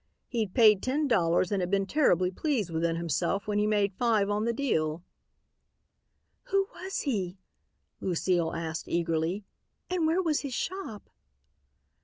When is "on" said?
4.31-4.45